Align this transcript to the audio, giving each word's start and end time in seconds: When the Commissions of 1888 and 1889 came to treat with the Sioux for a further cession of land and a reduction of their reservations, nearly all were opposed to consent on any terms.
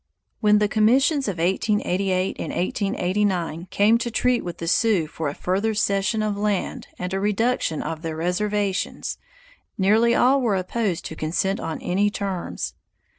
When 0.39 0.57
the 0.57 0.67
Commissions 0.67 1.27
of 1.27 1.37
1888 1.37 2.37
and 2.39 2.51
1889 2.51 3.67
came 3.69 3.99
to 3.99 4.09
treat 4.09 4.43
with 4.43 4.57
the 4.57 4.67
Sioux 4.67 5.05
for 5.05 5.29
a 5.29 5.35
further 5.35 5.75
cession 5.75 6.23
of 6.23 6.35
land 6.35 6.87
and 6.97 7.13
a 7.13 7.19
reduction 7.19 7.83
of 7.83 8.01
their 8.01 8.15
reservations, 8.15 9.19
nearly 9.77 10.15
all 10.15 10.41
were 10.41 10.55
opposed 10.55 11.05
to 11.05 11.15
consent 11.15 11.59
on 11.59 11.79
any 11.83 12.09
terms. 12.09 12.73